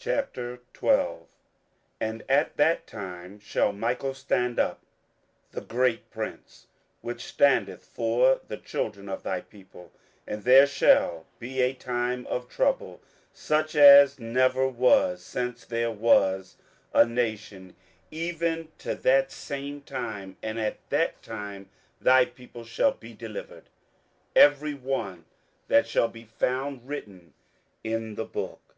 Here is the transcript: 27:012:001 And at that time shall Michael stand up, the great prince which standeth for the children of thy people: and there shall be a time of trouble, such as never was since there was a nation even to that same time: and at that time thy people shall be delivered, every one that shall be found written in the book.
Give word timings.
27:012:001 0.00 1.26
And 2.00 2.24
at 2.26 2.56
that 2.56 2.86
time 2.86 3.38
shall 3.38 3.70
Michael 3.70 4.14
stand 4.14 4.58
up, 4.58 4.80
the 5.50 5.60
great 5.60 6.10
prince 6.10 6.68
which 7.02 7.22
standeth 7.26 7.84
for 7.84 8.40
the 8.48 8.56
children 8.56 9.10
of 9.10 9.22
thy 9.22 9.42
people: 9.42 9.92
and 10.26 10.44
there 10.44 10.66
shall 10.66 11.26
be 11.38 11.60
a 11.60 11.74
time 11.74 12.26
of 12.28 12.48
trouble, 12.48 13.02
such 13.34 13.76
as 13.76 14.18
never 14.18 14.66
was 14.66 15.22
since 15.22 15.66
there 15.66 15.92
was 15.92 16.56
a 16.94 17.04
nation 17.04 17.76
even 18.10 18.72
to 18.78 18.94
that 18.94 19.30
same 19.30 19.82
time: 19.82 20.38
and 20.42 20.58
at 20.58 20.78
that 20.88 21.20
time 21.22 21.68
thy 22.00 22.24
people 22.24 22.64
shall 22.64 22.92
be 22.92 23.12
delivered, 23.12 23.68
every 24.34 24.72
one 24.72 25.26
that 25.68 25.86
shall 25.86 26.08
be 26.08 26.24
found 26.24 26.88
written 26.88 27.34
in 27.84 28.14
the 28.14 28.24
book. 28.24 28.76